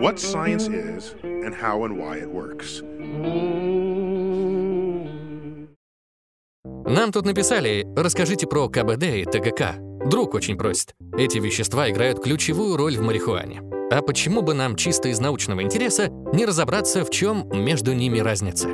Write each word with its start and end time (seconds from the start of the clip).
what 0.00 0.18
science 0.18 0.68
is 0.68 1.14
and 1.22 1.54
how 1.54 1.84
and 1.84 1.96
why 1.96 2.18
it 2.18 2.30
works. 2.30 2.82
Нам 6.88 7.12
тут 7.12 7.26
написали, 7.26 7.84
расскажите 7.96 8.46
про 8.46 8.68
КБД 8.68 9.02
и 9.04 9.24
ТГК. 9.24 9.76
Друг 10.08 10.34
очень 10.34 10.56
просит. 10.56 10.94
Эти 11.18 11.38
вещества 11.38 11.90
играют 11.90 12.22
ключевую 12.22 12.76
роль 12.76 12.96
в 12.96 13.02
марихуане. 13.02 13.62
А 13.90 14.02
почему 14.02 14.42
бы 14.42 14.54
нам 14.54 14.76
чисто 14.76 15.08
из 15.08 15.18
научного 15.18 15.62
интереса 15.62 16.08
не 16.32 16.46
разобраться, 16.46 17.04
в 17.04 17.10
чем 17.10 17.48
между 17.52 17.92
ними 17.92 18.18
разница? 18.18 18.68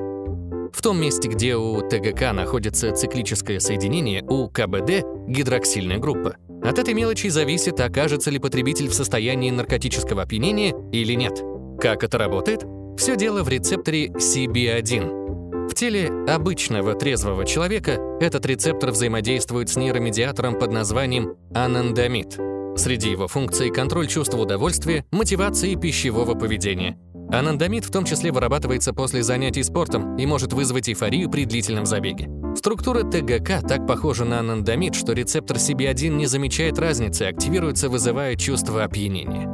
В 0.72 0.82
том 0.82 1.00
месте, 1.00 1.28
где 1.28 1.56
у 1.56 1.80
ТГК 1.80 2.32
находится 2.32 2.92
циклическое 2.92 3.60
соединение, 3.60 4.22
у 4.28 4.48
КБД– 4.48 5.04
гидроксильная 5.26 5.98
группа. 5.98 6.36
От 6.62 6.78
этой 6.78 6.94
мелочи 6.94 7.28
зависит, 7.28 7.80
окажется 7.80 8.30
ли 8.30 8.38
потребитель 8.38 8.88
в 8.88 8.94
состоянии 8.94 9.50
наркотического 9.50 10.22
опьянения 10.22 10.74
или 10.92 11.14
нет. 11.14 11.42
Как 11.80 12.02
это 12.02 12.18
работает? 12.18 12.64
Все 12.98 13.16
дело 13.16 13.42
в 13.42 13.48
рецепторе 13.48 14.08
CB1. 14.08 15.68
В 15.68 15.74
теле 15.74 16.10
обычного 16.28 16.94
трезвого 16.94 17.44
человека 17.44 17.98
этот 18.20 18.44
рецептор 18.46 18.90
взаимодействует 18.90 19.68
с 19.68 19.76
нейромедиатором 19.76 20.58
под 20.58 20.72
названием 20.72 21.36
анандамид. 21.54 22.38
Среди 22.76 23.10
его 23.10 23.26
функций 23.26 23.70
контроль 23.70 24.06
чувства 24.06 24.38
удовольствия, 24.38 25.04
мотивации 25.10 25.74
пищевого 25.74 26.34
поведения– 26.34 26.98
Анандамид 27.30 27.84
в 27.84 27.90
том 27.90 28.04
числе 28.04 28.32
вырабатывается 28.32 28.92
после 28.92 29.22
занятий 29.22 29.62
спортом 29.62 30.16
и 30.16 30.24
может 30.24 30.52
вызвать 30.52 30.88
эйфорию 30.88 31.30
при 31.30 31.44
длительном 31.44 31.84
забеге. 31.84 32.30
Структура 32.56 33.02
ТГК 33.02 33.60
так 33.60 33.86
похожа 33.86 34.24
на 34.24 34.40
анандамид, 34.40 34.94
что 34.94 35.12
рецептор 35.12 35.58
CB1 35.58 36.08
не 36.08 36.26
замечает 36.26 36.78
разницы, 36.78 37.24
активируется, 37.24 37.88
вызывая 37.88 38.34
чувство 38.34 38.82
опьянения. 38.82 39.48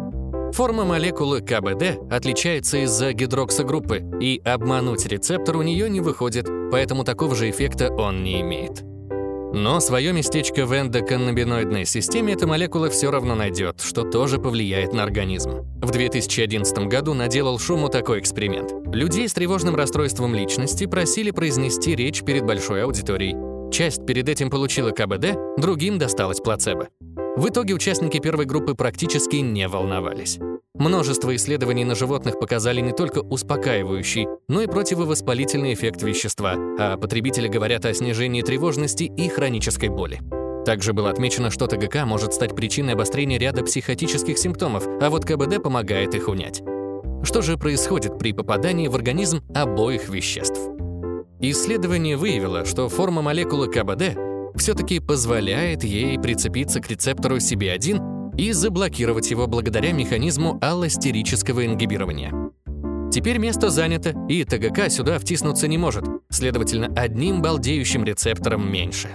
Форма 0.53 0.85
молекулы 0.85 1.41
КБД 1.41 2.13
отличается 2.13 2.85
из-за 2.85 3.13
гидроксогруппы, 3.13 4.05
и 4.21 4.41
обмануть 4.45 5.05
рецептор 5.07 5.57
у 5.57 5.63
нее 5.63 5.91
не 5.91 6.01
выходит, 6.01 6.49
поэтому 6.71 7.03
такого 7.03 7.35
же 7.35 7.51
эффекта 7.51 7.93
он 7.93 8.23
не 8.23 8.41
имеет. 8.41 8.85
Но 9.55 9.79
свое 9.79 10.13
местечко 10.13 10.67
в 10.67 10.77
эндоканнабиноидной 10.77 11.85
системе 11.85 12.33
эта 12.33 12.45
молекула 12.45 12.91
все 12.91 13.13
равно 13.13 13.37
найдет, 13.37 13.81
что 13.81 14.03
тоже 14.03 14.39
повлияет 14.39 14.93
на 14.93 15.05
организм. 15.05 15.61
В 15.81 15.93
2011 15.93 16.77
году 16.89 17.15
наделал 17.15 17.61
шуму 17.61 17.89
такой 17.89 18.19
эксперимент. 18.19 18.73
Людей 18.93 19.29
с 19.29 19.33
тревожным 19.33 19.77
расстройством 19.77 20.35
личности 20.35 20.87
просили 20.87 21.31
произнести 21.31 21.95
речь 21.95 22.25
перед 22.25 22.45
большой 22.45 22.83
аудиторией. 22.83 23.37
Часть 23.71 24.05
перед 24.05 24.29
этим 24.29 24.51
получила 24.51 24.91
КБД, 24.91 25.37
другим 25.57 25.99
досталось 25.99 26.41
плацебо. 26.41 26.89
В 27.37 27.49
итоге 27.49 27.75
участники 27.75 28.21
первой 28.21 28.45
группы 28.45 28.75
практически 28.75 29.37
не 29.37 29.67
волновались. 29.67 30.39
Множество 30.77 31.35
исследований 31.35 31.85
на 31.85 31.97
животных 31.97 32.39
показали 32.39 32.81
не 32.81 32.93
только 32.93 33.19
успокаивающий, 33.19 34.29
но 34.49 34.63
и 34.63 34.69
противовоспалительный 34.69 35.75
эффект 35.75 36.03
вещества, 36.03 36.55
а 36.79 36.97
потребители 36.97 37.49
говорят 37.49 37.87
о 37.87 37.95
снижении 37.95 38.43
тревожности 38.43 39.05
и 39.05 39.29
хронической 39.29 39.89
боли. 39.89 40.21
Также 40.65 40.93
было 40.93 41.11
отмечено, 41.11 41.51
что 41.51 41.67
ТГК 41.67 42.07
может 42.07 42.35
стать 42.35 42.55
причиной 42.55 42.93
обострения 42.93 43.39
ряда 43.39 43.65
психотических 43.65 44.39
симптомов, 44.39 44.87
а 45.01 45.11
вот 45.11 45.25
КБД 45.25 45.61
помогает 45.61 46.15
их 46.15 46.29
унять. 46.29 46.63
Что 47.25 47.43
же 47.43 47.59
происходит 47.59 48.17
при 48.17 48.33
попадании 48.33 48.87
в 48.87 48.95
организм 48.95 49.43
обоих 49.55 50.09
веществ? 50.09 50.61
Исследование 51.41 52.17
выявило, 52.17 52.65
что 52.65 52.89
форма 52.89 53.23
молекулы 53.23 53.69
КБД 53.69 54.34
все-таки 54.57 55.01
позволяет 55.01 55.85
ей 55.85 56.19
прицепиться 56.19 56.81
к 56.81 56.89
рецептору 56.89 57.37
CB1 57.37 58.37
и 58.37 58.53
заблокировать 58.53 59.31
его 59.31 59.47
благодаря 59.47 59.93
механизму 59.93 60.59
аллостерического 60.61 61.65
ингибирования. 61.65 62.33
Теперь 63.13 63.39
место 63.39 63.71
занято, 63.71 64.13
и 64.29 64.45
ТГК 64.45 64.91
сюда 64.91 65.19
втиснуться 65.19 65.69
не 65.69 65.79
может, 65.79 66.05
следовательно, 66.31 66.93
одним 66.97 67.43
балдеющим 67.43 68.05
рецептором 68.05 68.71
меньше. 68.71 69.09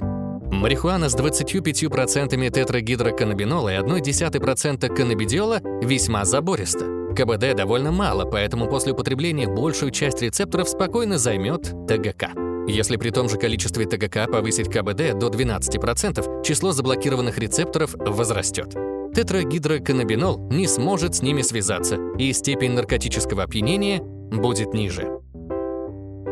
Марихуана 0.51 1.09
с 1.09 1.15
25% 1.15 2.49
тетрагидроканнабинола 2.49 3.75
и 3.75 3.79
0,1% 3.79 4.95
каннабидиола 4.95 5.61
весьма 5.81 6.25
забориста. 6.25 6.85
КБД 7.15 7.55
довольно 7.55 7.91
мало, 7.91 8.25
поэтому 8.25 8.67
после 8.67 8.93
употребления 8.93 9.47
большую 9.47 9.91
часть 9.91 10.21
рецепторов 10.21 10.69
спокойно 10.69 11.17
займет 11.17 11.73
ТГК. 11.87 12.48
Если 12.69 12.97
при 12.97 13.09
том 13.09 13.27
же 13.27 13.37
количестве 13.37 13.85
ТГК 13.85 14.27
повысить 14.27 14.69
КБД 14.69 15.17
до 15.17 15.27
12%, 15.27 16.43
число 16.43 16.71
заблокированных 16.71 17.37
рецепторов 17.37 17.95
возрастет 17.97 18.75
тетрагидроканнабинол 19.13 20.49
не 20.49 20.67
сможет 20.67 21.15
с 21.15 21.21
ними 21.21 21.41
связаться, 21.41 21.97
и 22.17 22.31
степень 22.33 22.71
наркотического 22.71 23.43
опьянения 23.43 24.01
будет 24.01 24.73
ниже. 24.73 25.19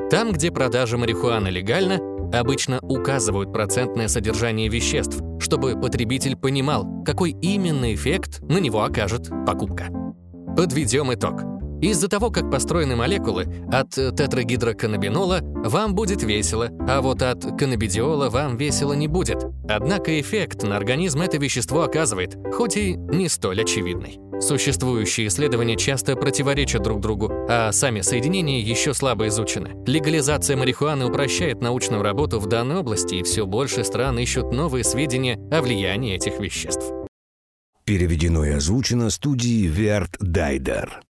Там, 0.09 0.31
где 0.31 0.51
продажа 0.51 0.97
марихуаны 0.97 1.49
легальна, 1.49 1.99
обычно 2.33 2.79
указывают 2.81 3.51
процентное 3.51 4.07
содержание 4.07 4.69
веществ, 4.69 5.21
чтобы 5.39 5.79
потребитель 5.79 6.37
понимал, 6.37 7.03
какой 7.03 7.31
именно 7.41 7.93
эффект 7.93 8.39
на 8.41 8.59
него 8.59 8.83
окажет 8.83 9.29
покупка. 9.45 9.87
Подведем 10.55 11.13
итог. 11.13 11.56
Из-за 11.81 12.07
того, 12.07 12.31
как 12.31 12.49
построены 12.49 12.95
молекулы, 12.95 13.45
от 13.71 13.91
тетрагидроканнабинола 13.91 15.39
вам 15.41 15.93
будет 15.93 16.23
весело, 16.23 16.69
а 16.87 17.01
вот 17.01 17.21
от 17.21 17.43
каннабидиола 17.57 18.29
вам 18.29 18.57
весело 18.57 18.93
не 18.93 19.07
будет. 19.07 19.45
Однако 19.69 20.19
эффект 20.19 20.63
на 20.63 20.77
организм 20.77 21.21
это 21.21 21.37
вещество 21.37 21.83
оказывает, 21.83 22.35
хоть 22.53 22.77
и 22.77 22.95
не 22.95 23.29
столь 23.29 23.61
очевидный. 23.61 24.19
Существующие 24.39 25.27
исследования 25.27 25.77
часто 25.77 26.15
противоречат 26.15 26.83
друг 26.83 27.01
другу, 27.01 27.31
а 27.49 27.71
сами 27.71 28.01
соединения 28.01 28.61
еще 28.61 28.93
слабо 28.93 29.27
изучены. 29.27 29.71
Легализация 29.87 30.55
марихуаны 30.55 31.05
упрощает 31.05 31.61
научную 31.61 32.03
работу 32.03 32.39
в 32.39 32.45
данной 32.45 32.77
области, 32.77 33.15
и 33.15 33.23
все 33.23 33.45
больше 33.45 33.83
стран 33.83 34.19
ищут 34.19 34.51
новые 34.51 34.83
сведения 34.83 35.39
о 35.51 35.61
влиянии 35.61 36.15
этих 36.15 36.39
веществ. 36.39 36.85
Переведено 37.83 38.45
и 38.45 38.51
озвучено 38.51 39.09
студией 39.09 39.67
Верт 39.67 40.17
Дайдер. 40.19 41.01